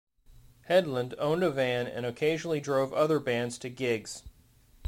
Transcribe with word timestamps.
Hedlund 0.67 1.13
owned 1.19 1.43
a 1.43 1.51
van 1.51 1.85
and 1.85 2.07
occasionally 2.07 2.59
drove 2.59 2.91
other 2.91 3.19
bands 3.19 3.59
to 3.59 3.69
gigs. 3.69 4.23